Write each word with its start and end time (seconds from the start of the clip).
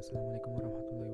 Assalamualaikum 0.00 0.56
warahmatullahi 0.56 1.09